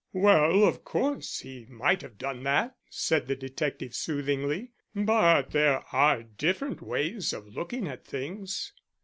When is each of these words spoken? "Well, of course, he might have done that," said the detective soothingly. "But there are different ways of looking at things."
"Well, 0.13 0.63
of 0.63 0.83
course, 0.83 1.41
he 1.41 1.67
might 1.69 2.01
have 2.01 2.17
done 2.17 2.41
that," 2.41 2.75
said 2.89 3.27
the 3.27 3.35
detective 3.35 3.93
soothingly. 3.93 4.71
"But 4.95 5.51
there 5.51 5.83
are 5.93 6.23
different 6.23 6.81
ways 6.81 7.33
of 7.33 7.49
looking 7.55 7.87
at 7.87 8.03
things." 8.03 8.73